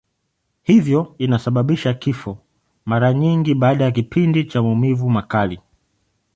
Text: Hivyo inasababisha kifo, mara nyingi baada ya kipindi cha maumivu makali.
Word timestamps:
Hivyo 0.63 1.15
inasababisha 1.17 1.93
kifo, 1.93 2.37
mara 2.85 3.13
nyingi 3.13 3.55
baada 3.55 3.83
ya 3.85 3.91
kipindi 3.91 4.43
cha 4.45 4.61
maumivu 4.61 5.09
makali. 5.09 5.59